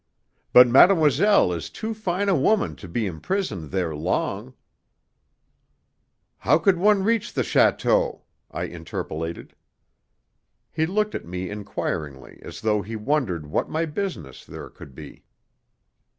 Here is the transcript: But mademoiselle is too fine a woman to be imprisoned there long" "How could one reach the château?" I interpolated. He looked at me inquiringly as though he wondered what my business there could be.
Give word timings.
But 0.51 0.67
mademoiselle 0.67 1.53
is 1.53 1.69
too 1.69 1.93
fine 1.93 2.27
a 2.27 2.33
woman 2.33 2.75
to 2.77 2.87
be 2.87 3.05
imprisoned 3.05 3.69
there 3.69 3.95
long" 3.95 4.55
"How 6.39 6.57
could 6.57 6.77
one 6.79 7.03
reach 7.03 7.33
the 7.33 7.43
château?" 7.43 8.21
I 8.49 8.63
interpolated. 8.63 9.53
He 10.71 10.87
looked 10.87 11.13
at 11.13 11.25
me 11.27 11.51
inquiringly 11.51 12.39
as 12.41 12.61
though 12.61 12.81
he 12.81 12.95
wondered 12.95 13.45
what 13.45 13.69
my 13.69 13.85
business 13.85 14.43
there 14.43 14.71
could 14.71 14.95
be. 14.95 15.23